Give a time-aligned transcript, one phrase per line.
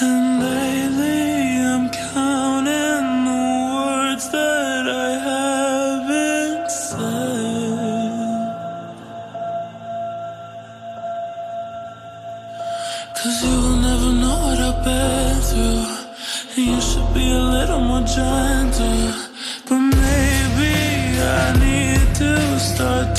[0.00, 3.42] And lately, I'm counting the
[3.74, 6.98] words that I haven't said.
[13.16, 16.62] Cause you will never know what I've been through.
[16.62, 19.14] You should be a little more gentle.
[19.68, 20.74] But maybe
[21.18, 23.17] I need to start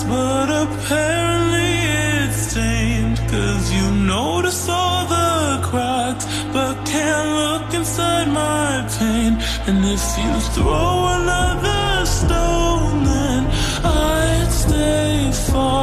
[0.00, 1.72] but apparently
[2.20, 3.18] it's stained.
[3.32, 8.68] Cause you notice all the cracks, but can't look inside my
[8.98, 9.32] pain.
[9.68, 13.40] And if you throw another stone, then
[13.84, 15.81] I'd stay far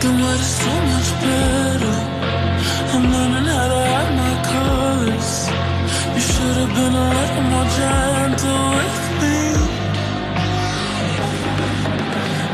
[0.00, 1.96] And white is so much better.
[2.94, 5.30] I'm learning how to hide my colors.
[6.14, 9.38] You should have been a little more gentle with me.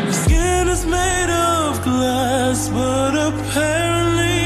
[0.07, 4.39] My skin is made of glass, but apparently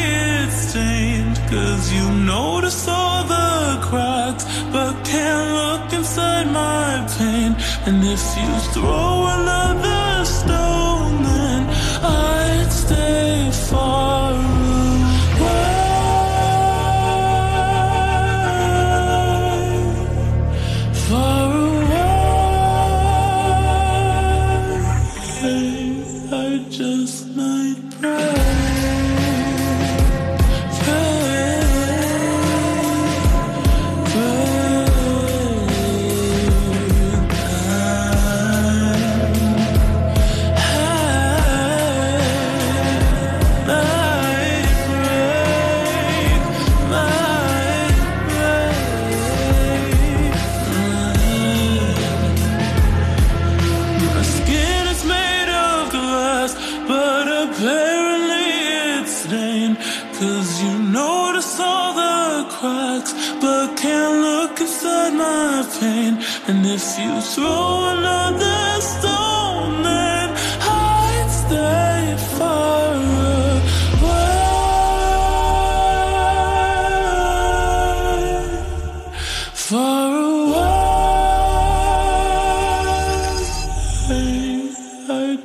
[0.43, 1.37] it's stained.
[1.53, 2.05] Cause you
[2.35, 7.55] notice all the cracks, but can't look inside my pain.
[7.87, 9.88] And if you throw another
[57.49, 58.49] apparently
[58.99, 59.77] it's stained.
[60.19, 66.13] Cause you notice all the cracks, but can't look inside my pain.
[66.49, 69.08] And if you throw another stone,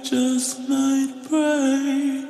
[0.03, 2.22] just might break.